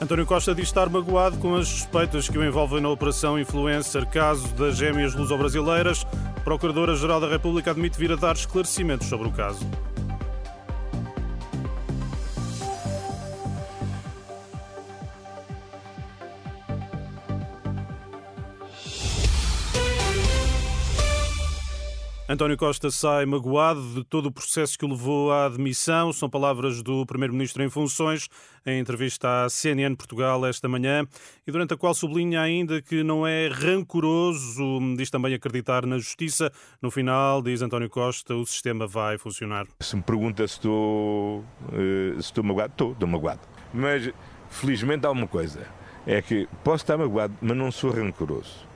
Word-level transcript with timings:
António 0.00 0.24
Costa 0.24 0.54
diz 0.54 0.68
estar 0.68 0.88
magoado 0.88 1.36
com 1.38 1.56
as 1.56 1.66
suspeitas 1.66 2.28
que 2.28 2.38
o 2.38 2.44
envolvem 2.44 2.80
na 2.80 2.88
Operação 2.88 3.36
Influencer, 3.36 4.06
caso 4.06 4.46
das 4.54 4.76
gêmeas 4.76 5.12
luso-brasileiras. 5.12 6.06
Procuradora-Geral 6.44 7.20
da 7.20 7.28
República 7.28 7.72
admite 7.72 7.98
vir 7.98 8.12
a 8.12 8.16
dar 8.16 8.36
esclarecimentos 8.36 9.08
sobre 9.08 9.26
o 9.26 9.32
caso. 9.32 9.66
António 22.30 22.58
Costa 22.58 22.90
sai 22.90 23.24
magoado 23.24 23.80
de 23.94 24.04
todo 24.04 24.26
o 24.26 24.30
processo 24.30 24.78
que 24.78 24.84
o 24.84 24.88
levou 24.88 25.32
à 25.32 25.46
admissão. 25.46 26.12
São 26.12 26.28
palavras 26.28 26.82
do 26.82 27.06
Primeiro-Ministro 27.06 27.62
em 27.62 27.70
funções, 27.70 28.28
em 28.66 28.78
entrevista 28.78 29.44
à 29.44 29.48
CNN 29.48 29.96
Portugal 29.96 30.44
esta 30.44 30.68
manhã, 30.68 31.06
e 31.46 31.50
durante 31.50 31.72
a 31.72 31.76
qual 31.78 31.94
sublinha 31.94 32.42
ainda 32.42 32.82
que 32.82 33.02
não 33.02 33.26
é 33.26 33.48
rancoroso, 33.48 34.78
diz 34.94 35.08
também 35.08 35.32
acreditar 35.32 35.86
na 35.86 35.96
justiça. 35.96 36.52
No 36.82 36.90
final, 36.90 37.40
diz 37.40 37.62
António 37.62 37.88
Costa, 37.88 38.34
o 38.34 38.44
sistema 38.44 38.86
vai 38.86 39.16
funcionar. 39.16 39.66
Se 39.80 39.96
me 39.96 40.02
pergunta 40.02 40.46
se 40.46 40.56
estou, 40.56 41.42
eh, 41.72 42.12
se 42.16 42.26
estou 42.26 42.44
magoado, 42.44 42.72
estou, 42.72 42.92
estou 42.92 43.08
magoado. 43.08 43.40
Mas, 43.72 44.12
felizmente, 44.50 45.06
há 45.06 45.10
uma 45.10 45.26
coisa: 45.26 45.66
é 46.06 46.20
que 46.20 46.46
posso 46.62 46.84
estar 46.84 46.98
magoado, 46.98 47.34
mas 47.40 47.56
não 47.56 47.72
sou 47.72 47.90
rancoroso. 47.90 48.68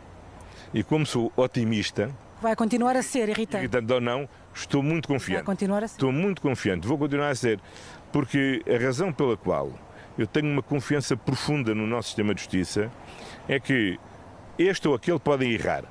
E 0.72 0.82
como 0.82 1.04
sou 1.04 1.30
otimista, 1.36 2.10
Vai 2.42 2.56
continuar 2.56 2.96
a 2.96 3.02
ser 3.02 3.28
irritante. 3.28 3.58
Irritante 3.58 3.92
ou 3.92 4.00
não, 4.00 4.28
estou 4.52 4.82
muito 4.82 5.06
confiante. 5.06 5.36
Vai 5.36 5.44
continuar 5.44 5.84
a 5.84 5.86
ser. 5.86 5.94
Estou 5.94 6.10
muito 6.10 6.42
confiante, 6.42 6.88
vou 6.88 6.98
continuar 6.98 7.30
a 7.30 7.34
ser. 7.36 7.60
Porque 8.10 8.60
a 8.66 8.84
razão 8.84 9.12
pela 9.12 9.36
qual 9.36 9.70
eu 10.18 10.26
tenho 10.26 10.50
uma 10.50 10.60
confiança 10.60 11.16
profunda 11.16 11.72
no 11.72 11.86
nosso 11.86 12.08
sistema 12.08 12.34
de 12.34 12.40
justiça 12.40 12.90
é 13.48 13.60
que 13.60 13.96
este 14.58 14.88
ou 14.88 14.94
aquele 14.96 15.20
podem 15.20 15.52
errar. 15.52 15.84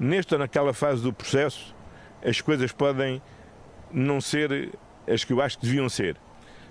Nesta 0.00 0.36
ou 0.36 0.38
naquela 0.38 0.72
fase 0.72 1.02
do 1.02 1.12
processo, 1.12 1.76
as 2.24 2.40
coisas 2.40 2.72
podem 2.72 3.20
não 3.92 4.22
ser 4.22 4.72
as 5.06 5.22
que 5.22 5.34
eu 5.34 5.42
acho 5.42 5.58
que 5.58 5.66
deviam 5.66 5.86
ser. 5.90 6.16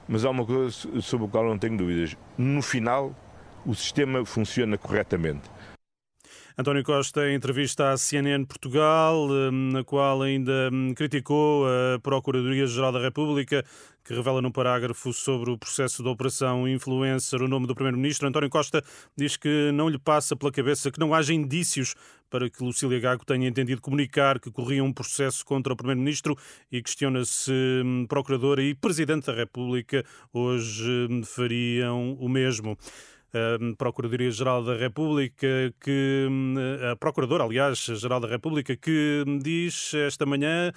Mas 0.07 0.25
há 0.25 0.31
uma 0.31 0.44
coisa 0.44 0.72
sobre 1.03 1.27
a 1.27 1.29
qual 1.29 1.45
não 1.45 1.59
tenho 1.59 1.77
dúvidas. 1.77 2.17
No 2.35 2.63
final, 2.63 3.16
o 3.63 3.75
sistema 3.75 4.25
funciona 4.25 4.75
corretamente. 4.75 5.47
António 6.59 6.83
Costa, 6.83 7.30
em 7.30 7.36
entrevista 7.36 7.91
à 7.91 7.97
CNN 7.97 8.44
Portugal, 8.44 9.30
hum, 9.30 9.69
na 9.73 9.83
qual 9.83 10.23
ainda 10.23 10.72
hum, 10.73 10.91
criticou 10.95 11.67
a 11.67 12.00
Procuradoria-Geral 12.00 12.91
da 12.91 13.00
República, 13.00 13.63
que 14.03 14.11
revela 14.11 14.41
num 14.41 14.50
parágrafo 14.50 15.13
sobre 15.13 15.52
o 15.52 15.58
processo 15.58 16.02
da 16.02 16.09
Operação 16.09 16.67
Influencer 16.67 17.44
o 17.44 17.47
nome 17.47 17.67
do 17.67 17.75
Primeiro-Ministro. 17.75 18.28
António 18.28 18.50
Costa 18.50 18.83
diz 19.16 19.38
que 19.38 19.72
não 19.72 19.88
lhe 19.88 20.00
passa 20.00 20.35
pela 20.35 20.52
cabeça 20.52 20.89
que 20.89 21.00
não 21.00 21.13
haja 21.13 21.31
indícios 21.31 21.94
para 22.28 22.50
que 22.50 22.63
Lucília 22.63 23.00
Gago 23.00 23.23
tenha 23.23 23.47
entendido 23.47 23.80
comunicar 23.80 24.39
que 24.39 24.50
corria 24.50 24.83
um 24.83 24.91
processo 24.91 25.45
contra 25.45 25.73
o 25.73 25.75
Primeiro-Ministro 25.75 26.35
e 26.72 26.81
questiona 26.81 27.23
se 27.23 27.52
hum, 27.85 28.08
Procuradora 28.09 28.63
e 28.63 28.73
Presidente 28.73 29.28
da 29.28 29.33
República 29.33 30.03
hoje 30.33 31.08
fariam 31.23 32.13
o 32.13 32.28
mesmo 32.28 32.75
Procuradoria-Geral 33.77 34.63
da 34.63 34.75
República, 34.75 35.47
que 35.80 36.27
a 36.91 36.95
Procuradora, 36.95 37.44
aliás, 37.44 37.77
Geral 37.79 38.19
da 38.19 38.27
República, 38.27 38.75
que 38.75 39.23
diz 39.41 39.94
esta 39.94 40.25
manhã 40.25 40.71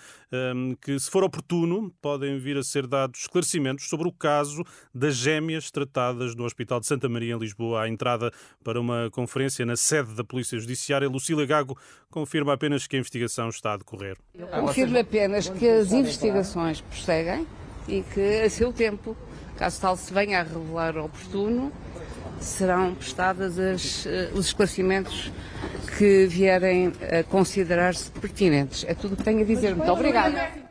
que, 0.80 0.98
se 0.98 1.10
for 1.10 1.24
oportuno, 1.24 1.92
podem 2.00 2.38
vir 2.38 2.56
a 2.56 2.62
ser 2.62 2.86
dados 2.86 3.20
esclarecimentos 3.20 3.88
sobre 3.88 4.08
o 4.08 4.12
caso 4.12 4.64
das 4.94 5.16
gêmeas 5.16 5.70
tratadas 5.70 6.34
no 6.34 6.44
Hospital 6.44 6.80
de 6.80 6.86
Santa 6.86 7.08
Maria, 7.08 7.34
em 7.34 7.38
Lisboa, 7.38 7.82
à 7.82 7.88
entrada 7.88 8.32
para 8.64 8.80
uma 8.80 9.10
conferência 9.10 9.64
na 9.64 9.76
sede 9.76 10.14
da 10.14 10.24
Polícia 10.24 10.58
Judiciária. 10.58 11.08
Lucília 11.08 11.46
Gago 11.46 11.78
confirma 12.10 12.52
apenas 12.52 12.86
que 12.86 12.96
a 12.96 12.98
investigação 12.98 13.48
está 13.48 13.74
a 13.74 13.76
decorrer. 13.76 14.16
Confirmo 14.60 14.98
apenas 14.98 15.48
que 15.48 15.68
as 15.68 15.92
investigações 15.92 16.80
prosseguem 16.80 17.46
e 17.88 18.02
que, 18.02 18.42
a 18.42 18.50
seu 18.50 18.72
tempo, 18.72 19.16
caso 19.56 19.80
tal 19.80 19.96
se 19.96 20.12
venha 20.12 20.40
a 20.40 20.42
revelar 20.42 20.96
oportuno, 20.96 21.72
serão 22.40 22.94
prestadas 22.94 23.58
as, 23.58 24.06
uh, 24.06 24.08
os 24.34 24.46
esclarecimentos 24.46 25.30
que 25.98 26.26
vierem 26.26 26.92
a 27.10 27.22
considerar-se 27.24 28.10
pertinentes. 28.10 28.84
É 28.88 28.94
tudo 28.94 29.14
o 29.14 29.16
que 29.16 29.22
tenho 29.22 29.40
a 29.40 29.44
dizer. 29.44 29.74
Muito 29.74 29.92
obrigada. 29.92 30.70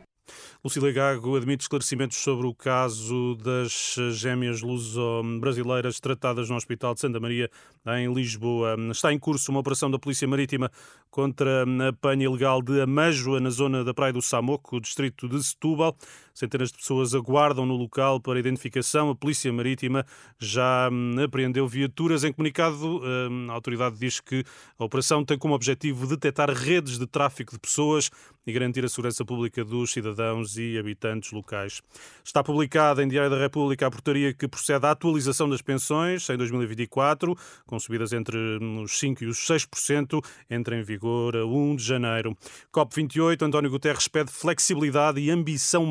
Lucília 0.62 0.92
Gago 0.92 1.36
admite 1.36 1.62
esclarecimentos 1.62 2.18
sobre 2.18 2.46
o 2.46 2.54
caso 2.54 3.34
das 3.36 3.96
gêmeas 4.12 4.60
luso-brasileiras 4.60 5.98
tratadas 5.98 6.50
no 6.50 6.56
Hospital 6.56 6.92
de 6.92 7.00
Santa 7.00 7.18
Maria, 7.18 7.48
em 7.96 8.12
Lisboa. 8.12 8.76
Está 8.90 9.10
em 9.10 9.18
curso 9.18 9.50
uma 9.50 9.60
operação 9.60 9.90
da 9.90 9.98
Polícia 9.98 10.28
Marítima 10.28 10.70
contra 11.10 11.64
a 11.64 11.88
apanha 11.88 12.26
ilegal 12.26 12.60
de 12.60 12.78
Amajoa, 12.78 13.40
na 13.40 13.48
zona 13.48 13.82
da 13.82 13.94
Praia 13.94 14.12
do 14.12 14.20
Samoco, 14.20 14.78
distrito 14.78 15.26
de 15.30 15.42
Setúbal. 15.42 15.96
Centenas 16.40 16.72
de 16.72 16.78
pessoas 16.78 17.14
aguardam 17.14 17.66
no 17.66 17.76
local 17.76 18.18
para 18.18 18.40
identificação. 18.40 19.10
A 19.10 19.14
Polícia 19.14 19.52
Marítima 19.52 20.06
já 20.38 20.88
hum, 20.90 21.22
apreendeu 21.22 21.68
viaturas. 21.68 22.24
Em 22.24 22.32
comunicado, 22.32 23.02
hum, 23.02 23.48
a 23.50 23.52
autoridade 23.52 23.98
diz 23.98 24.20
que 24.20 24.42
a 24.78 24.84
operação 24.84 25.22
tem 25.22 25.36
como 25.36 25.52
objetivo 25.52 26.06
detectar 26.06 26.50
redes 26.50 26.98
de 26.98 27.06
tráfico 27.06 27.52
de 27.52 27.58
pessoas 27.58 28.10
e 28.46 28.52
garantir 28.52 28.82
a 28.86 28.88
segurança 28.88 29.22
pública 29.22 29.62
dos 29.62 29.92
cidadãos 29.92 30.56
e 30.56 30.78
habitantes 30.78 31.30
locais. 31.30 31.82
Está 32.24 32.42
publicada 32.42 33.02
em 33.02 33.08
Diário 33.08 33.30
da 33.30 33.38
República 33.38 33.86
a 33.86 33.90
portaria 33.90 34.32
que 34.32 34.48
procede 34.48 34.86
à 34.86 34.92
atualização 34.92 35.46
das 35.46 35.60
pensões 35.60 36.26
em 36.30 36.38
2024, 36.38 37.36
com 37.66 37.78
subidas 37.78 38.14
entre 38.14 38.38
os 38.82 38.92
5% 38.92 39.20
e 39.20 39.26
os 39.26 39.38
6%, 39.46 40.24
entra 40.48 40.74
em 40.74 40.82
vigor 40.82 41.36
a 41.36 41.44
1 41.44 41.76
de 41.76 41.84
janeiro. 41.84 42.34
COP28, 42.72 43.42
António 43.42 43.70
Guterres 43.70 44.08
pede 44.08 44.32
flexibilidade 44.32 45.20
e 45.20 45.30
ambição 45.30 45.84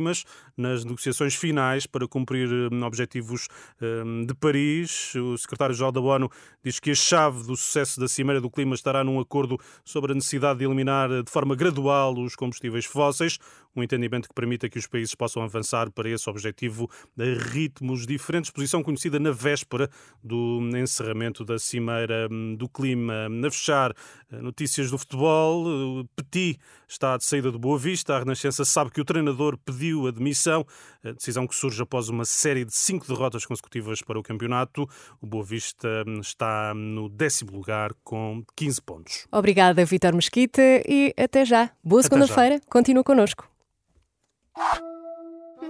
máximas 0.00 0.24
nas 0.56 0.84
negociações 0.84 1.34
finais 1.34 1.86
para 1.86 2.06
cumprir 2.06 2.48
hum, 2.48 2.82
objetivos 2.82 3.48
hum, 3.80 4.26
de 4.26 4.34
Paris. 4.34 5.14
O 5.14 5.36
secretário-geral 5.36 5.92
da 5.92 6.00
ONU 6.00 6.30
diz 6.64 6.78
que 6.78 6.90
a 6.90 6.94
chave 6.94 7.46
do 7.46 7.56
sucesso 7.56 7.98
da 7.98 8.08
Cimeira 8.08 8.40
do 8.40 8.50
Clima 8.50 8.74
estará 8.74 9.02
num 9.02 9.18
acordo 9.18 9.58
sobre 9.84 10.12
a 10.12 10.14
necessidade 10.14 10.58
de 10.58 10.64
eliminar 10.64 11.08
de 11.22 11.30
forma 11.30 11.54
gradual 11.54 12.18
os 12.18 12.36
combustíveis 12.36 12.84
fósseis, 12.84 13.38
um 13.74 13.82
entendimento 13.82 14.28
que 14.28 14.34
permita 14.34 14.68
que 14.68 14.78
os 14.78 14.86
países 14.86 15.14
possam 15.14 15.42
avançar 15.42 15.90
para 15.90 16.08
esse 16.08 16.28
objetivo 16.28 16.90
a 17.18 17.50
ritmos 17.50 18.06
diferentes, 18.06 18.50
posição 18.50 18.82
conhecida 18.82 19.18
na 19.18 19.30
véspera 19.30 19.88
do 20.22 20.60
encerramento 20.76 21.44
da 21.44 21.58
Cimeira 21.58 22.28
hum, 22.30 22.54
do 22.54 22.68
Clima. 22.68 23.28
Na 23.28 23.50
fechar, 23.50 23.92
eh, 24.30 24.40
notícias 24.40 24.90
do 24.90 24.98
futebol, 24.98 26.04
Petit 26.14 26.58
está 26.86 27.16
de 27.16 27.24
saída 27.24 27.50
do 27.50 27.58
Boa 27.58 27.78
Vista, 27.78 28.14
a 28.14 28.18
Renascença 28.18 28.64
sabe 28.64 28.90
que 28.90 29.00
o 29.00 29.04
treinador 29.04 29.56
pediu 29.56 30.06
admissão 30.06 30.41
decisão, 30.42 30.66
a 31.04 31.12
decisão 31.12 31.46
que 31.46 31.54
surge 31.54 31.82
após 31.82 32.08
uma 32.08 32.24
série 32.24 32.64
de 32.64 32.74
cinco 32.74 33.06
derrotas 33.06 33.44
consecutivas 33.46 34.02
para 34.02 34.18
o 34.18 34.22
campeonato. 34.22 34.88
O 35.20 35.26
Boa 35.26 35.44
Vista 35.44 35.88
hum, 36.06 36.20
está 36.20 36.74
no 36.74 37.08
décimo 37.08 37.52
lugar 37.52 37.92
com 38.02 38.44
15 38.56 38.82
pontos. 38.82 39.26
Obrigada, 39.30 39.84
Vitor 39.84 40.14
Mesquita, 40.14 40.62
e 40.86 41.14
até 41.16 41.44
já. 41.44 41.70
Boa 41.82 42.02
segunda-feira, 42.02 42.60
continua 42.68 43.04
connosco. 43.04 43.48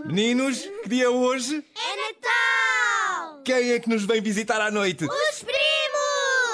Meninos, 0.06 0.58
que 0.82 0.88
dia 0.88 1.04
é 1.04 1.08
hoje? 1.08 1.56
É 1.56 2.12
Natal! 2.12 3.42
Quem 3.44 3.72
é 3.72 3.78
que 3.78 3.88
nos 3.88 4.04
vem 4.04 4.20
visitar 4.20 4.60
à 4.60 4.70
noite? 4.70 5.04
Os 5.04 5.42
primos! 5.42 5.62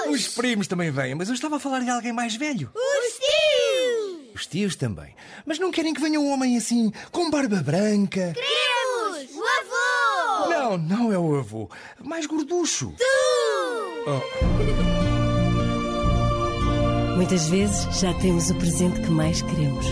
Os 0.09 0.29
primos 0.29 0.67
também 0.67 0.91
vêm, 0.91 1.15
mas 1.15 1.29
eu 1.29 1.35
estava 1.35 1.57
a 1.57 1.61
falar 1.61 1.81
de 1.81 1.91
alguém 1.91 2.13
mais 2.13 2.35
velho. 2.35 2.71
Os 4.39 4.47
tios! 4.47 4.47
Os 4.47 4.47
tios 4.47 4.77
também. 4.77 5.15
Mas 5.45 5.59
não 5.59 5.73
querem 5.73 5.93
que 5.93 6.01
venha 6.01 6.21
um 6.21 6.31
homem 6.33 6.57
assim, 6.57 6.93
com 7.11 7.29
barba 7.31 7.57
branca? 7.57 8.33
Queremos! 8.35 9.35
O 9.35 9.45
avô! 9.45 10.49
Não, 10.49 10.79
não 10.79 11.13
é 11.13 11.19
o 11.19 11.37
avô. 11.37 11.69
Mais 12.05 12.25
gorducho. 12.27 12.95
Tu! 12.97 13.05
Oh. 14.07 14.21
Muitas 17.17 17.49
vezes 17.49 17.99
já 17.99 18.15
temos 18.15 18.49
o 18.51 18.55
presente 18.55 19.01
que 19.01 19.11
mais 19.11 19.43
queremos. 19.43 19.87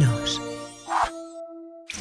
Nós. 0.00 0.40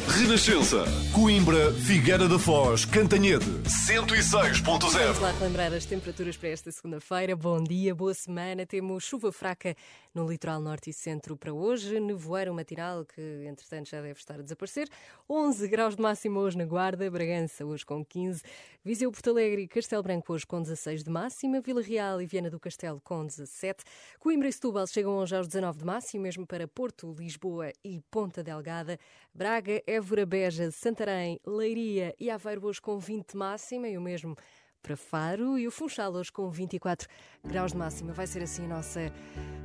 Renascença, 0.07 0.83
Coimbra, 1.13 1.73
Figueira 1.73 2.27
da 2.27 2.37
Foz, 2.37 2.85
Cantanhede, 2.85 3.45
Vamos 3.45 4.11
106.0. 4.13 5.19
lá 5.19 5.31
relembrar 5.31 5.73
as 5.73 5.85
temperaturas 5.85 6.37
para 6.37 6.49
esta 6.49 6.71
segunda-feira. 6.71 7.35
Bom 7.35 7.63
dia, 7.63 7.95
boa 7.95 8.13
semana. 8.13 8.65
Temos 8.65 9.03
chuva 9.03 9.31
fraca 9.31 9.75
no 10.19 10.29
litoral 10.29 10.59
norte 10.59 10.89
e 10.89 10.93
centro 10.93 11.37
para 11.37 11.53
hoje. 11.53 11.97
Nevoeiro 11.97 12.53
matinal 12.53 13.05
que, 13.05 13.21
entretanto, 13.47 13.89
já 13.89 14.01
deve 14.01 14.19
estar 14.19 14.37
a 14.37 14.43
desaparecer. 14.43 14.89
11 15.29 15.67
graus 15.69 15.95
de 15.95 16.01
máximo 16.01 16.39
hoje 16.41 16.57
na 16.57 16.65
Guarda, 16.65 17.09
Bragança 17.09 17.65
hoje 17.65 17.85
com 17.85 18.03
15, 18.03 18.43
Viseu, 18.83 19.09
Porto 19.11 19.29
Alegre 19.29 19.61
e 19.61 19.67
Castelo 19.67 20.03
Branco 20.03 20.33
hoje 20.33 20.45
com 20.45 20.61
16 20.61 21.05
de 21.05 21.09
máxima, 21.09 21.61
Vila 21.61 21.81
Real 21.81 22.21
e 22.21 22.25
Viana 22.25 22.49
do 22.49 22.59
Castelo 22.59 22.99
com 23.01 23.25
17, 23.25 23.85
Coimbra 24.19 24.49
e 24.49 24.51
Setúbal 24.51 24.87
chegam 24.87 25.17
hoje 25.17 25.35
aos 25.35 25.47
19 25.47 25.79
de 25.79 25.85
máximo, 25.85 26.23
mesmo 26.23 26.45
para 26.45 26.67
Porto, 26.67 27.15
Lisboa 27.17 27.71
e 27.81 28.01
Ponta 28.11 28.43
Delgada, 28.43 28.99
Braga, 29.33 29.81
Évora, 29.87 30.25
Beja, 30.25 30.69
Santarém, 30.69 31.39
Leiria 31.45 32.13
e 32.19 32.29
Aveiro 32.29 32.67
hoje 32.67 32.81
com 32.81 32.99
20 32.99 33.31
de 33.31 33.37
máxima 33.37 33.87
e 33.87 33.97
o 33.97 34.01
mesmo 34.01 34.35
para 34.81 34.95
Faro 34.95 35.57
e 35.57 35.67
o 35.67 35.71
Funchal 35.71 36.13
hoje 36.13 36.31
com 36.31 36.49
24 36.49 37.07
graus 37.43 37.71
de 37.71 37.77
máxima. 37.77 38.13
Vai 38.13 38.27
ser 38.27 38.43
assim 38.43 38.65
a 38.65 38.69
nossa 38.69 39.11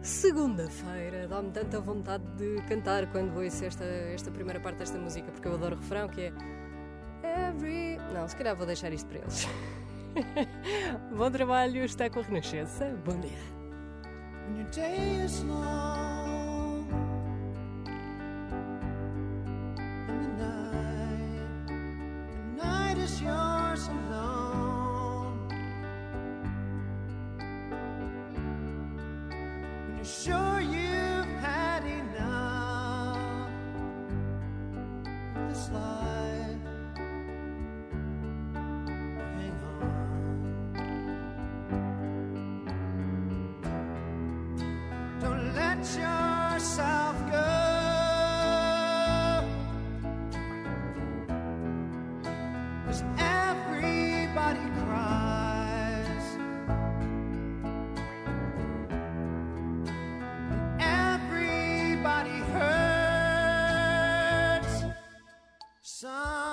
segunda-feira. 0.03 1.29
Dá-me 1.29 1.51
tanta 1.51 1.81
vontade 1.81 2.25
de 2.37 2.61
cantar 2.69 3.11
quando 3.11 3.37
ouço 3.37 3.65
esta, 3.65 3.85
esta 3.85 4.31
primeira 4.31 4.61
parte 4.61 4.79
desta 4.79 4.99
música, 4.99 5.31
porque 5.33 5.49
eu 5.49 5.55
adoro 5.55 5.77
o 5.77 5.79
refrão 5.79 6.09
que 6.09 6.23
é 6.23 6.33
Every. 7.49 7.97
Não, 8.13 8.29
se 8.29 8.37
calhar 8.37 8.55
vou 8.55 8.67
deixar 8.67 8.93
isto 8.93 9.07
para 9.09 9.19
eles. 9.19 9.49
Bom 11.17 11.31
trabalho, 11.31 11.85
está 11.85 12.11
com 12.11 12.21
a 12.21 12.23
Renascença. 12.23 12.87
Bom 13.05 13.19
dia. 13.21 13.55
When 14.47 14.59
your 14.59 14.71
day 14.71 15.25
is 15.25 15.43
long 15.45 16.87
and 20.09 20.39
the 20.39 20.45
night, 20.45 21.67
the 22.59 22.63
night 22.63 22.99
is 22.99 23.21
yours 23.23 23.89
alone. 23.89 24.34
When 30.05 30.54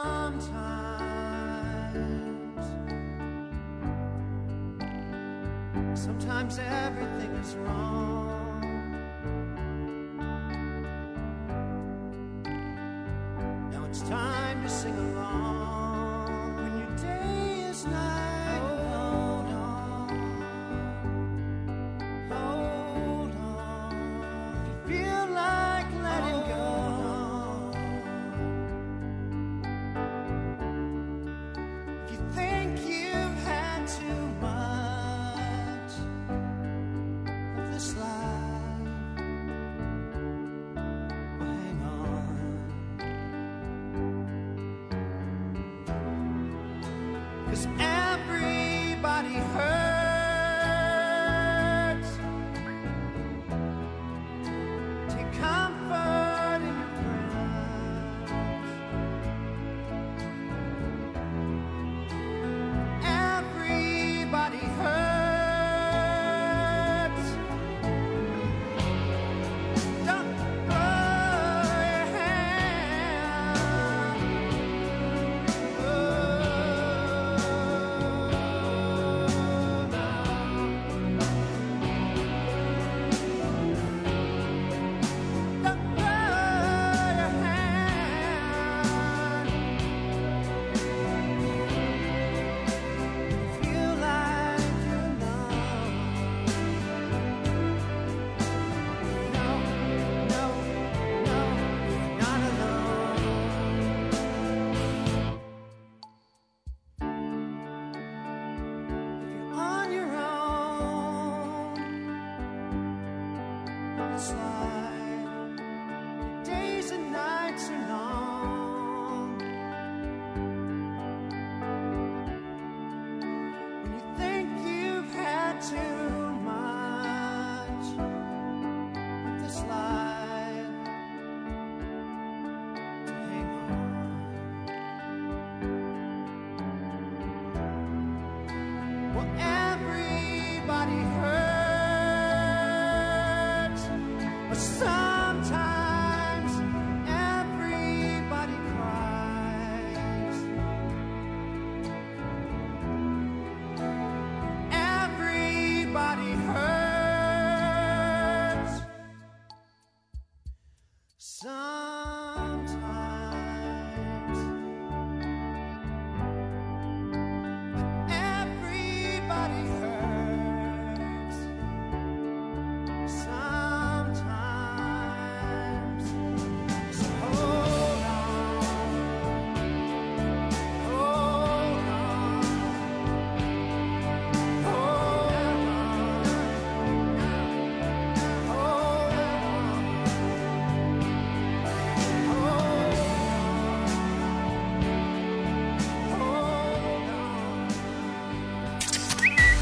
sometimes. 0.02 1.02
Sometimes 6.00 6.60
everything 6.60 7.32
is 7.36 7.56
wrong. 7.56 8.41
'Cause 47.52 47.68
everybody 47.82 49.34
hurts. 49.54 49.81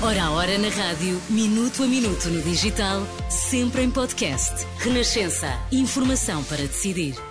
Hora 0.09 0.23
a 0.23 0.31
hora 0.31 0.57
na 0.57 0.69
rádio, 0.69 1.21
minuto 1.29 1.83
a 1.83 1.87
minuto 1.87 2.29
no 2.29 2.41
digital, 2.41 3.05
sempre 3.29 3.83
em 3.83 3.91
podcast. 3.91 4.65
Renascença. 4.79 5.55
Informação 5.71 6.43
para 6.45 6.65
decidir. 6.65 7.28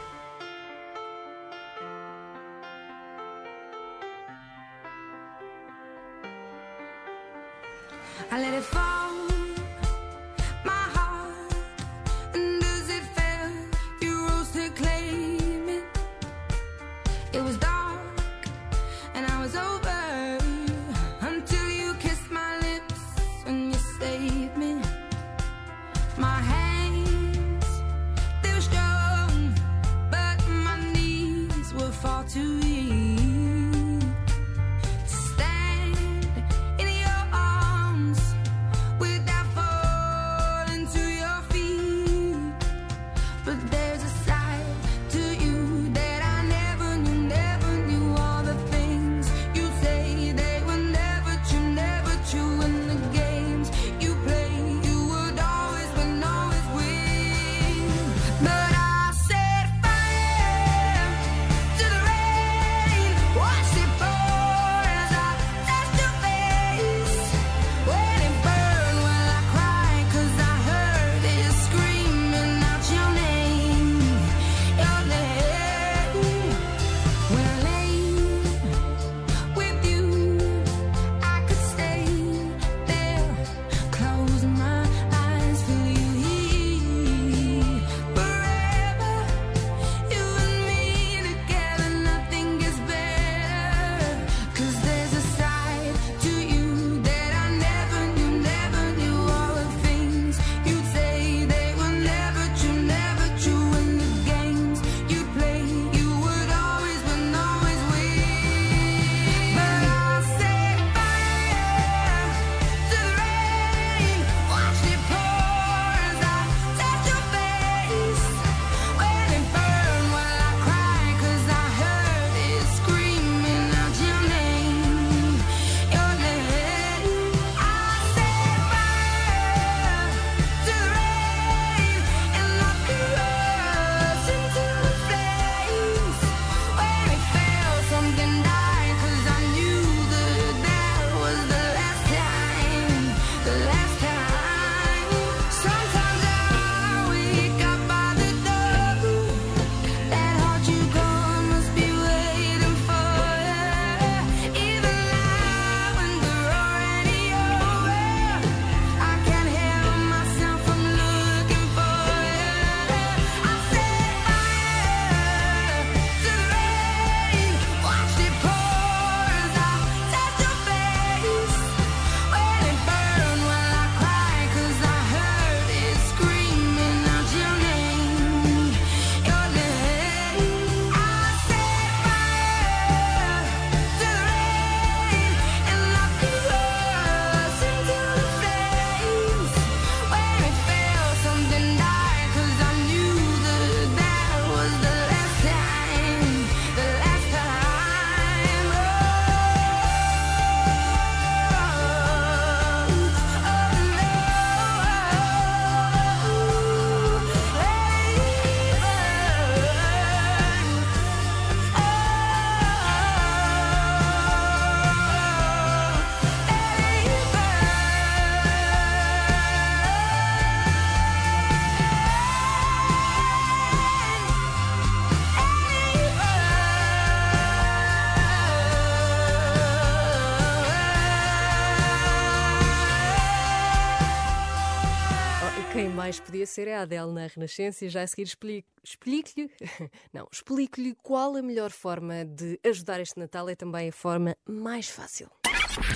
podia 236.38 236.46
ser 236.46 236.68
é 236.68 236.76
a 236.76 236.82
Adele 236.82 237.12
na 237.12 237.26
Renascença 237.26 237.84
e 237.84 237.88
já 237.88 238.02
a 238.02 238.06
seguir 238.06 238.22
explico. 238.22 238.68
Explique-lhe, 238.84 239.50
não, 240.14 240.28
explique-lhe 240.30 240.94
qual 241.02 241.34
a 241.34 241.42
melhor 241.42 241.72
forma 241.72 242.24
de 242.24 242.60
ajudar 242.64 243.00
este 243.00 243.18
Natal 243.18 243.48
é 243.48 243.56
também 243.56 243.88
a 243.88 243.92
forma 243.92 244.36
mais 244.48 244.88
fácil. 244.88 245.28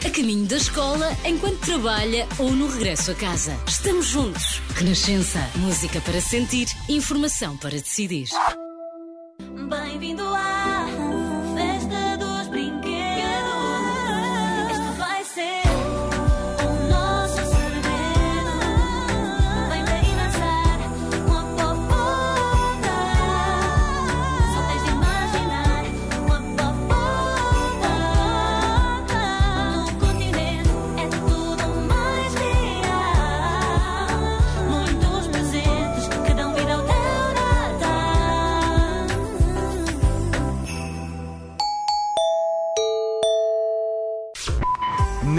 A 0.04 0.10
caminho 0.10 0.46
da 0.48 0.56
escola, 0.56 1.06
enquanto 1.24 1.64
trabalha 1.64 2.26
ou 2.40 2.50
no 2.50 2.66
regresso 2.66 3.12
a 3.12 3.14
casa. 3.14 3.52
Estamos 3.68 4.06
juntos. 4.06 4.58
Renascença, 4.74 5.38
música 5.58 6.00
para 6.00 6.20
sentir, 6.20 6.66
informação 6.88 7.56
para 7.56 7.70
decidir. 7.70 8.26
Bem-vindo 9.68 10.24
a 10.24 10.51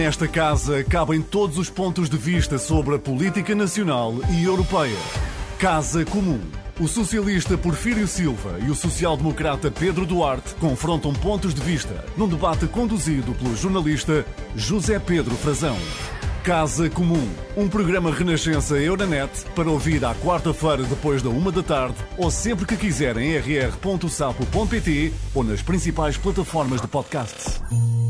Nesta 0.04 0.28
casa 0.28 0.84
cabem 0.84 1.22
todos 1.22 1.58
os 1.58 1.70
pontos 1.70 2.10
de 2.10 2.18
vista 2.18 2.58
sobre 2.58 2.96
a 2.96 3.00
política 3.00 3.56
nacional 3.56 4.14
e 4.30 4.44
europeia. 4.44 4.98
Casa 5.58 6.04
Comum. 6.04 6.42
O 6.78 6.90
socialista 6.90 7.58
Porfírio 7.58 8.06
Silva 8.06 8.60
e 8.60 8.70
o 8.70 8.76
social-democrata 8.76 9.72
Pedro 9.72 10.06
Duarte 10.06 10.56
confrontam 10.56 11.14
pontos 11.14 11.54
de 11.54 11.62
vista 11.62 12.04
num 12.18 12.28
debate 12.28 12.68
conduzido 12.68 13.34
pelo 13.34 13.56
jornalista 13.56 14.26
José 14.58 15.00
Pedro 15.00 15.36
Frazão. 15.36 15.78
Casa 16.44 16.90
Comum, 16.90 17.26
um 17.56 17.68
programa 17.68 18.12
Renascença 18.12 18.76
Euronet 18.76 19.30
para 19.56 19.70
ouvir 19.70 20.04
à 20.04 20.16
quarta-feira 20.16 20.84
depois 20.84 21.22
da 21.22 21.30
uma 21.30 21.52
da 21.52 21.62
tarde 21.62 21.96
ou 22.18 22.32
sempre 22.32 22.66
que 22.66 22.76
quiser 22.76 23.18
em 23.18 23.38
rr.sapo.pt 23.38 25.14
ou 25.36 25.44
nas 25.44 25.62
principais 25.62 26.18
plataformas 26.18 26.82
de 26.82 26.88
podcast. 26.88 27.62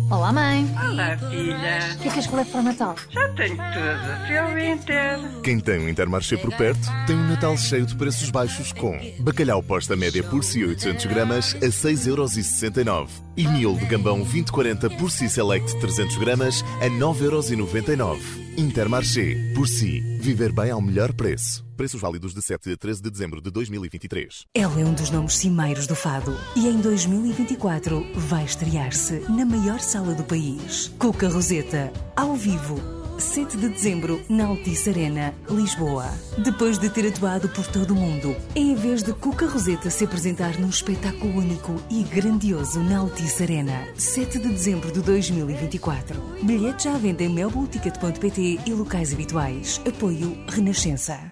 Olá, 0.10 0.32
mãe. 0.32 0.70
Olá, 0.78 1.18
filha. 1.18 1.96
O 1.96 1.98
que 2.00 2.08
é 2.08 2.12
que 2.12 2.20
és 2.20 2.28
para 2.28 2.60
o 2.60 2.64
Natal? 2.64 2.96
Já 3.10 3.28
tenho 3.30 3.56
tudo. 3.56 4.28
Fui 4.28 4.38
ao 4.38 4.60
Inter. 4.60 5.42
Quem 5.42 5.60
tem 5.60 5.80
um 5.80 5.90
Intermarché 5.90 6.38
por 6.38 6.56
perto 6.56 6.88
tem 7.08 7.16
um 7.16 7.28
Natal 7.30 7.58
cheio 7.58 7.86
de 7.86 7.96
preços 7.96 8.30
baixos 8.30 8.72
com 8.72 9.00
bacalhau 9.20 9.64
posta 9.64 9.96
média 9.96 10.24
por 10.24 10.44
si 10.44 10.64
800 10.64 11.06
gramas 11.08 11.56
a 11.56 11.66
6,69€ 11.66 13.08
e 13.36 13.48
miolo 13.48 13.80
de 13.80 13.86
gambão 13.86 14.20
2040 14.20 14.90
por 14.92 15.10
si 15.10 15.28
select 15.28 15.80
300 15.80 16.18
gramas 16.18 16.64
a 16.80 16.90
9,99€. 16.90 18.44
Intermarché. 18.58 19.33
Por 19.56 19.68
si. 19.68 20.00
Viver 20.20 20.52
bem 20.52 20.72
ao 20.72 20.82
melhor 20.82 21.14
preço. 21.14 21.66
Preços 21.76 22.00
válidos 22.02 22.34
de 22.34 22.42
7 22.42 22.72
a 22.72 22.78
13 22.78 23.02
de 23.02 23.10
dezembro 23.10 23.42
de 23.42 23.52
2023. 23.52 24.46
Ela 24.54 24.82
é 24.82 24.86
um 24.86 24.94
dos 24.94 25.10
nomes 25.10 25.36
cimeiros 25.36 25.88
do 25.88 25.96
fado 25.96 26.38
e 26.56 26.68
em 26.68 26.80
2024 26.80 28.06
vai 28.16 28.46
estrear-se 28.46 29.20
na 29.30 29.46
maior 29.46 29.80
sala 29.80 30.14
do 30.14 30.24
país. 30.24 30.92
Cuca 31.00 31.28
Roseta, 31.28 31.92
ao 32.16 32.36
vivo. 32.36 33.03
7 33.18 33.58
de 33.58 33.70
dezembro, 33.70 34.22
na 34.28 34.46
Altice 34.46 34.90
Arena, 34.90 35.34
Lisboa. 35.50 36.06
Depois 36.38 36.78
de 36.78 36.90
ter 36.90 37.08
atuado 37.08 37.48
por 37.50 37.66
todo 37.68 37.92
o 37.92 37.96
mundo, 37.96 38.36
é 38.56 38.72
a 38.72 38.76
vez 38.76 39.04
de 39.04 39.14
Cuca 39.14 39.48
Roseta 39.48 39.90
se 39.90 40.04
apresentar 40.04 40.60
num 40.60 40.70
espetáculo 40.70 41.38
único 41.38 41.76
e 41.90 42.04
grandioso 42.04 42.80
na 42.80 42.98
Altice 43.00 43.44
Arena. 43.44 43.88
7 43.96 44.40
de 44.40 44.50
dezembro 44.50 44.92
de 44.92 45.02
2024. 45.02 46.22
Bilhetes 46.44 46.86
já 46.86 46.96
à 46.96 46.98
venda 46.98 47.24
em 47.24 47.30
melbourneticket.pt 47.30 48.60
e 48.66 48.74
locais 48.74 49.14
habituais. 49.14 49.82
Apoio 49.88 50.38
Renascença. 50.48 51.32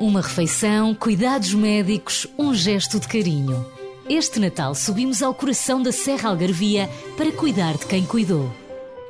Uma 0.00 0.20
refeição, 0.20 0.94
cuidados 0.94 1.52
médicos, 1.54 2.26
um 2.38 2.54
gesto 2.54 3.00
de 3.00 3.08
carinho. 3.08 3.66
Este 4.08 4.40
Natal 4.40 4.74
subimos 4.74 5.22
ao 5.22 5.34
coração 5.34 5.82
da 5.82 5.92
Serra 5.92 6.30
Algarvia 6.30 6.88
para 7.16 7.30
cuidar 7.32 7.76
de 7.76 7.84
quem 7.84 8.06
cuidou. 8.06 8.50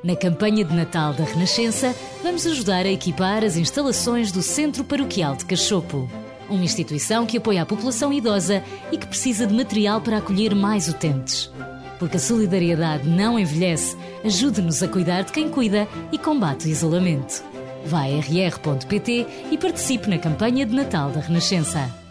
Na 0.02 0.14
campanha 0.14 0.64
de 0.64 0.73
Natal 0.75 1.12
da 1.12 1.25
Renascença, 1.25 1.93
vamos 2.23 2.47
ajudar 2.47 2.87
a 2.87 2.90
equipar 2.90 3.43
as 3.43 3.57
instalações 3.57 4.31
do 4.31 4.43
Centro 4.43 4.85
Paroquial 4.85 5.35
de 5.35 5.45
Cachopo. 5.45 6.09
Uma 6.49 6.64
instituição 6.64 7.26
que 7.26 7.37
apoia 7.37 7.62
a 7.62 7.67
população 7.67 8.12
idosa 8.12 8.62
e 8.93 8.97
que 8.97 9.09
precisa 9.09 9.45
de 9.45 9.52
material 9.52 10.00
para 10.00 10.19
acolher 10.19 10.55
mais 10.55 10.88
utentes. 10.88 11.50
Porque 11.99 12.17
a 12.17 12.21
solidariedade 12.21 13.09
não 13.09 13.37
envelhece, 13.38 13.97
ajude-nos 14.25 14.85
a 14.85 14.88
cuidar 14.88 15.23
de 15.23 15.33
quem 15.33 15.49
cuida 15.49 15.88
e 16.12 16.19
combate 16.19 16.69
o 16.69 16.71
isolamento. 16.71 17.43
Vá 17.85 18.02
a 18.02 18.07
rr.pt 18.07 19.26
e 19.50 19.59
participe 19.59 20.09
na 20.09 20.19
campanha 20.19 20.64
de 20.64 20.75
Natal 20.75 21.11
da 21.11 21.21
Renascença. 21.21 22.08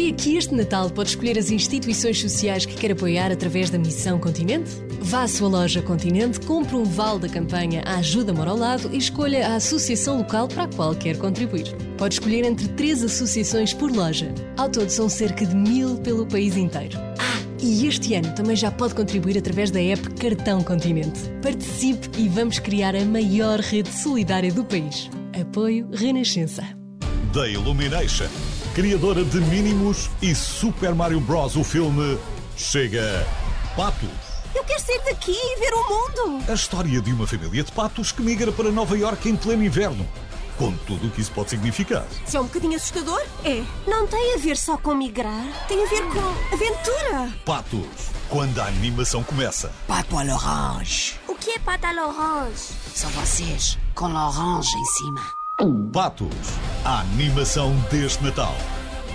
Sabia 0.00 0.14
que 0.14 0.36
este 0.38 0.54
Natal 0.54 0.88
pode 0.88 1.10
escolher 1.10 1.38
as 1.38 1.50
instituições 1.50 2.18
sociais 2.18 2.64
que 2.64 2.74
quer 2.74 2.92
apoiar 2.92 3.30
através 3.30 3.68
da 3.68 3.76
Missão 3.76 4.18
Continente? 4.18 4.70
Vá 4.98 5.24
à 5.24 5.28
sua 5.28 5.46
loja 5.46 5.82
Continente, 5.82 6.40
compre 6.40 6.74
um 6.74 6.84
vale 6.84 7.18
da 7.18 7.28
campanha 7.28 7.82
à 7.84 7.96
Ajuda 7.98 8.32
Mora 8.32 8.48
ao 8.48 8.56
Lado 8.56 8.88
e 8.94 8.96
escolha 8.96 9.46
a 9.48 9.56
associação 9.56 10.16
local 10.16 10.48
para 10.48 10.62
a 10.62 10.68
qual 10.68 10.94
quer 10.94 11.18
contribuir. 11.18 11.76
Pode 11.98 12.14
escolher 12.14 12.46
entre 12.46 12.66
três 12.68 13.04
associações 13.04 13.74
por 13.74 13.92
loja. 13.92 14.34
Ao 14.56 14.70
todo 14.70 14.88
são 14.88 15.06
cerca 15.06 15.44
de 15.44 15.54
mil 15.54 15.98
pelo 15.98 16.24
país 16.24 16.56
inteiro. 16.56 16.98
Ah, 17.18 17.42
e 17.60 17.86
este 17.86 18.14
ano 18.14 18.34
também 18.34 18.56
já 18.56 18.70
pode 18.70 18.94
contribuir 18.94 19.36
através 19.36 19.70
da 19.70 19.82
app 19.82 20.14
Cartão 20.14 20.62
Continente. 20.62 21.20
Participe 21.42 22.08
e 22.18 22.26
vamos 22.26 22.58
criar 22.58 22.96
a 22.96 23.04
maior 23.04 23.60
rede 23.60 23.92
solidária 23.92 24.50
do 24.50 24.64
país. 24.64 25.10
Apoio 25.38 25.90
Renascença. 25.92 26.64
Da 27.34 27.46
Illumination, 27.46 28.30
criadora 28.80 29.22
de 29.22 29.38
Mínimos 29.40 30.08
e 30.22 30.34
Super 30.34 30.94
Mario 30.94 31.20
Bros. 31.20 31.54
O 31.54 31.62
filme 31.62 32.18
chega 32.56 33.26
Patos. 33.76 34.08
Eu 34.54 34.64
quero 34.64 34.80
sair 34.80 35.02
daqui 35.04 35.32
e 35.32 35.60
ver 35.60 35.74
o 35.74 35.82
mundo. 35.86 36.42
A 36.48 36.54
história 36.54 36.98
de 36.98 37.12
uma 37.12 37.26
família 37.26 37.62
de 37.62 37.70
patos 37.70 38.10
que 38.10 38.22
migra 38.22 38.50
para 38.50 38.72
Nova 38.72 38.96
Iorque 38.96 39.28
em 39.28 39.36
pleno 39.36 39.62
inverno. 39.62 40.08
Com 40.56 40.72
tudo 40.86 41.08
o 41.08 41.10
que 41.10 41.20
isso 41.20 41.30
pode 41.32 41.50
significar. 41.50 42.06
Se 42.24 42.38
é 42.38 42.40
um 42.40 42.44
bocadinho 42.44 42.74
assustador, 42.74 43.20
é. 43.44 43.62
Não 43.86 44.06
tem 44.06 44.34
a 44.34 44.38
ver 44.38 44.56
só 44.56 44.78
com 44.78 44.94
migrar, 44.94 45.44
tem 45.68 45.84
a 45.84 45.86
ver 45.86 46.02
com 46.04 46.54
aventura. 46.54 47.30
Patos, 47.44 47.84
quando 48.30 48.58
a 48.60 48.64
animação 48.64 49.22
começa. 49.22 49.70
Pato 49.86 50.16
à 50.16 50.22
l'orange. 50.22 51.20
O 51.28 51.34
que 51.34 51.50
é 51.50 51.58
pata 51.58 51.88
à 51.88 51.92
l'orange? 51.92 52.72
São 52.94 53.10
vocês, 53.10 53.76
com 53.94 54.08
l'orange 54.08 54.74
em 54.74 54.84
cima. 54.86 55.20
Patos, 55.92 56.34
a 56.84 57.00
animação 57.00 57.74
deste 57.90 58.24
Natal. 58.24 58.54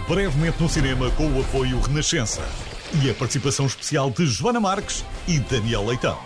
Brevemente 0.08 0.62
no 0.62 0.69
cinema 0.69 1.10
com 1.12 1.28
o 1.28 1.41
apoio 1.41 1.80
Renascença. 1.80 2.47
E 3.04 3.10
a 3.10 3.13
participação 3.13 3.65
especial 3.65 4.12
de 4.12 4.25
Joana 4.28 4.60
Marques 4.60 5.04
e 5.28 5.39
Daniel 5.39 5.86
Leitão. 5.86 6.17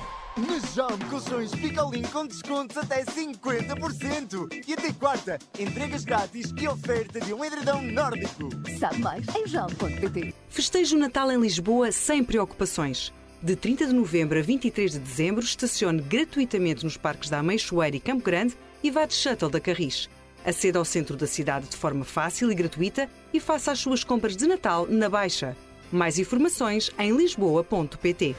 Jaume 0.75 1.04
Colchões 1.06 1.52
Picolim 1.52 2.04
com 2.04 2.25
descontos 2.25 2.78
até 2.78 3.04
50%. 3.04 4.63
E 4.67 4.73
até 4.73 4.93
quarta, 4.93 5.39
entregas 5.58 6.04
grátis 6.04 6.54
e 6.58 6.67
oferta 6.67 7.19
de 7.19 7.34
um 7.34 7.43
edredão 7.43 7.82
nórdico. 7.82 8.49
Sabe 8.78 8.99
mais 8.99 9.25
em 9.36 9.47
jaume.pt. 9.47 10.34
Festeje 10.49 10.95
o 10.95 10.99
Natal 10.99 11.32
em 11.32 11.39
Lisboa 11.39 11.91
sem 11.91 12.23
preocupações. 12.23 13.13
De 13.41 13.56
30 13.56 13.88
de 13.88 13.93
novembro 13.93 14.38
a 14.38 14.41
23 14.41 14.91
de 14.91 14.99
dezembro, 14.99 15.43
estacione 15.43 16.02
gratuitamente 16.02 16.84
nos 16.84 16.97
parques 16.97 17.30
da 17.30 17.39
Ameixoeira 17.39 17.95
e 17.95 17.99
Campo 17.99 18.23
Grande 18.23 18.56
e 18.84 18.91
vá 18.91 19.06
de 19.06 19.13
shuttle 19.13 19.49
da 19.49 19.60
Carris. 19.60 20.10
Aceda 20.45 20.80
ao 20.80 20.86
centro 20.86 21.15
da 21.15 21.28
cidade 21.28 21.67
de 21.67 21.78
forma 21.78 22.06
fácil 22.06 22.52
e 22.52 22.56
gratuita 22.56 23.10
e 23.34 23.39
faça 23.39 23.71
as 23.71 23.80
suas 23.80 24.04
compras 24.04 24.36
de 24.36 24.47
Natal 24.47 24.88
na 24.89 25.10
Baixa. 25.10 25.56
Mais 25.91 26.19
informações 26.19 26.91
em 26.97 27.15
lisboa.pt. 27.15 28.36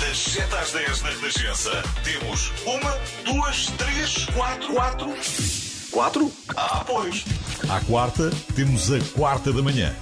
Das 0.00 0.18
7 0.18 0.54
às 0.54 0.72
10 0.72 1.02
na 1.02 1.10
Renascença, 1.10 1.82
temos 2.02 2.52
uma, 2.66 2.98
duas, 3.24 3.66
três, 3.78 4.26
quatro, 4.26 4.72
quatro. 4.72 5.14
Quatro? 5.90 6.32
Ah, 6.56 6.84
pois. 6.86 7.24
À 7.68 7.80
quarta, 7.84 8.30
temos 8.54 8.90
a 8.90 8.98
quarta 9.14 9.52
da 9.52 9.62
manhã. 9.62 9.94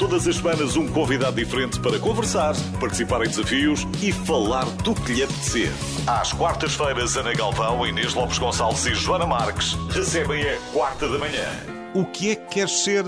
Todas 0.00 0.26
as 0.26 0.36
semanas, 0.36 0.76
um 0.78 0.88
convidado 0.88 1.36
diferente 1.36 1.78
para 1.78 1.98
conversar, 1.98 2.54
participar 2.80 3.20
em 3.20 3.28
desafios 3.28 3.86
e 4.02 4.10
falar 4.10 4.64
do 4.82 4.94
que 4.94 5.12
lhe 5.12 5.22
apetecer. 5.22 5.70
Às 6.06 6.32
quartas-feiras, 6.32 7.18
Ana 7.18 7.34
Galvão, 7.34 7.86
Inês 7.86 8.14
Lopes 8.14 8.38
Gonçalves 8.38 8.86
e 8.86 8.94
Joana 8.94 9.26
Marques 9.26 9.74
recebem 9.90 10.42
a 10.42 10.56
quarta 10.72 11.06
da 11.06 11.18
manhã. 11.18 11.46
O 11.94 12.06
que 12.06 12.30
é 12.30 12.34
que 12.34 12.46
queres 12.46 12.82
ser 12.82 13.04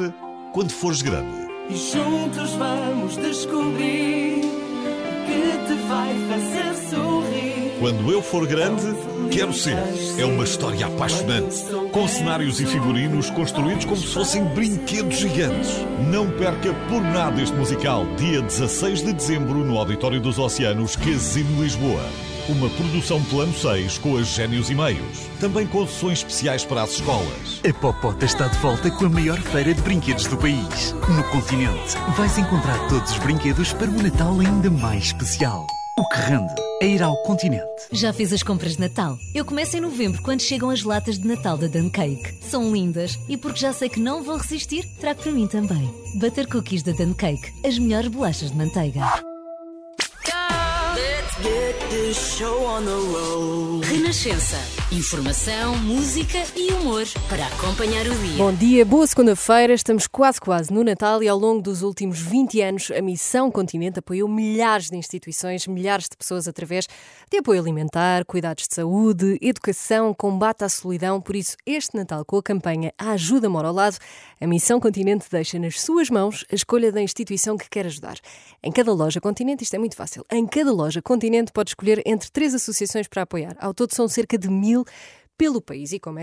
quando 0.52 0.70
fores 0.70 1.00
grande? 1.00 1.48
E 1.70 1.76
juntos 1.76 2.50
vamos 2.50 3.16
descobrir 3.16 4.44
o 4.44 5.24
que 5.24 5.66
te 5.66 5.74
vai 5.88 6.14
fazer 6.28 6.90
sorrir. 6.90 7.72
Quando 7.80 8.12
eu 8.12 8.22
for 8.22 8.46
grande, 8.46 8.84
quero 9.32 9.52
ser. 9.54 9.76
É 10.18 10.26
uma 10.26 10.44
história 10.44 10.86
apaixonante, 10.86 11.64
com 11.90 12.06
cenários 12.06 12.60
e 12.60 12.66
figurinos 12.66 13.30
construídos 13.30 13.86
como 13.86 13.96
se 13.96 14.06
fossem 14.08 14.44
brinquedos 14.44 15.16
gigantes. 15.16 15.70
Não 16.10 16.30
perca 16.30 16.74
por 16.88 17.00
nada 17.00 17.40
este 17.40 17.56
musical, 17.56 18.06
dia 18.16 18.42
16 18.42 19.02
de 19.02 19.12
dezembro, 19.12 19.64
no 19.64 19.78
Auditório 19.78 20.20
dos 20.20 20.38
Oceanos, 20.38 20.96
Casino 20.96 21.62
Lisboa. 21.62 22.04
Uma 22.48 22.68
produção 22.70 23.22
Plano 23.24 23.54
6 23.54 23.98
com 23.98 24.16
as 24.18 24.26
Génios 24.26 24.68
e 24.68 24.74
Meios. 24.74 25.26
Também 25.40 25.66
com 25.66 25.86
sessões 25.86 26.18
especiais 26.18 26.64
para 26.64 26.82
as 26.82 26.90
escolas. 26.94 27.60
A 27.66 27.72
Popota 27.72 28.24
está 28.24 28.48
de 28.48 28.58
volta 28.58 28.90
com 28.90 29.06
a 29.06 29.10
maior 29.10 29.38
feira 29.38 29.72
de 29.72 29.80
brinquedos 29.80 30.26
do 30.26 30.36
país. 30.36 30.92
No 31.08 31.24
continente, 31.30 31.96
vais 32.16 32.36
encontrar 32.36 32.78
todos 32.88 33.12
os 33.12 33.18
brinquedos 33.18 33.72
para 33.72 33.88
um 33.88 34.02
Natal 34.02 34.38
ainda 34.40 34.70
mais 34.70 35.04
especial. 35.04 35.66
O 35.98 36.08
que 36.08 36.16
rende 36.16 36.54
é 36.80 36.86
ir 36.86 37.02
ao 37.02 37.14
continente. 37.24 37.66
Já 37.92 38.14
fiz 38.14 38.32
as 38.32 38.42
compras 38.42 38.76
de 38.76 38.80
Natal? 38.80 39.18
Eu 39.34 39.44
começo 39.44 39.76
em 39.76 39.80
novembro, 39.80 40.22
quando 40.22 40.40
chegam 40.40 40.70
as 40.70 40.82
latas 40.82 41.18
de 41.18 41.28
Natal 41.28 41.58
da 41.58 41.66
Dan 41.66 41.90
Cake. 41.90 42.34
São 42.40 42.72
lindas 42.72 43.18
e 43.28 43.36
porque 43.36 43.60
já 43.60 43.74
sei 43.74 43.90
que 43.90 44.00
não 44.00 44.22
vão 44.22 44.38
resistir, 44.38 44.88
trago 44.98 45.22
para 45.22 45.32
mim 45.32 45.46
também. 45.46 45.92
Butter 46.14 46.48
Cookies 46.48 46.82
da 46.82 46.92
Dan 46.92 47.12
Cake, 47.12 47.52
as 47.62 47.78
melhores 47.78 48.08
bolachas 48.08 48.50
de 48.50 48.56
manteiga. 48.56 49.02
Renascença, 53.82 54.56
Informação, 54.92 55.74
música 55.78 56.36
e 56.54 56.70
humor 56.70 57.04
para 57.26 57.46
acompanhar 57.46 58.06
o 58.06 58.14
dia. 58.14 58.36
Bom 58.36 58.52
dia, 58.52 58.84
boa 58.84 59.06
segunda-feira. 59.06 59.72
Estamos 59.72 60.06
quase 60.06 60.38
quase 60.38 60.70
no 60.70 60.84
Natal 60.84 61.22
e 61.22 61.28
ao 61.28 61.38
longo 61.38 61.62
dos 61.62 61.80
últimos 61.80 62.20
20 62.20 62.60
anos 62.60 62.90
a 62.90 63.00
Missão 63.00 63.50
Continente 63.50 64.00
apoiou 64.00 64.28
milhares 64.28 64.90
de 64.90 64.96
instituições, 64.98 65.66
milhares 65.66 66.10
de 66.10 66.16
pessoas 66.18 66.46
através 66.46 66.86
de 67.30 67.38
apoio 67.38 67.62
alimentar, 67.62 68.26
cuidados 68.26 68.68
de 68.68 68.74
saúde, 68.74 69.38
educação, 69.40 70.12
combate 70.12 70.62
à 70.62 70.68
solidão. 70.68 71.22
Por 71.22 71.36
isso, 71.36 71.56
este 71.64 71.96
Natal 71.96 72.22
com 72.26 72.36
a 72.36 72.42
campanha 72.42 72.92
A 72.98 73.12
Ajuda 73.12 73.48
Mora 73.48 73.68
ao 73.68 73.74
Lado, 73.74 73.96
a 74.38 74.46
Missão 74.46 74.78
Continente 74.78 75.26
deixa 75.30 75.58
nas 75.58 75.80
suas 75.80 76.10
mãos 76.10 76.44
a 76.52 76.54
escolha 76.54 76.92
da 76.92 77.00
instituição 77.00 77.56
que 77.56 77.70
quer 77.70 77.86
ajudar. 77.86 78.18
Em 78.62 78.70
cada 78.70 78.92
loja 78.92 79.22
Continente, 79.22 79.64
isto 79.64 79.74
é 79.74 79.78
muito 79.78 79.96
fácil, 79.96 80.22
em 80.30 80.46
cada 80.46 80.70
loja 80.70 81.00
Continente 81.00 81.50
pode 81.50 81.70
escolher 81.70 82.02
entre 82.04 82.30
três 82.30 82.54
associações 82.54 83.08
para 83.08 83.22
apoiar. 83.22 83.56
Ao 83.58 83.72
todo 83.72 83.94
são 83.94 84.06
cerca 84.06 84.36
de 84.36 84.50
mil 84.50 84.81
pelo 85.36 85.60
país. 85.60 85.92
E 85.92 86.00
como 86.00 86.18
é 86.18 86.20